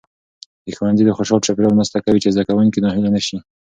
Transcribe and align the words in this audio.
د 0.65 0.67
ښوونځي 0.77 1.15
خوشال 1.17 1.39
چاپیریال 1.45 1.75
مرسته 1.79 1.97
کوي 2.05 2.19
چې 2.23 2.33
زده 2.35 2.43
کوونکي 2.49 2.79
ناهیلي 2.83 3.09
نسي. 3.15 3.37